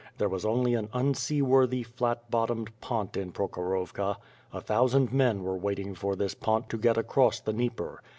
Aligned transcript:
There 0.17 0.29
was 0.29 0.45
only 0.45 0.73
an 0.73 0.89
unseeworthy 0.93 1.83
flat 1.83 2.31
bottomed 2.31 2.71
pont 2.81 3.15
in 3.15 3.31
Prokhorovka. 3.31 4.15
A 4.51 4.59
thousand 4.59 5.13
men 5.13 5.43
were 5.43 5.53
waiting 5.55 5.93
for 5.93 6.15
this 6.15 6.33
pont 6.33 6.69
to 6.69 6.77
get 6.79 6.97
across 6.97 7.39
th 7.39 7.53
e 7.53 7.53
Dnieper. 7.55 7.97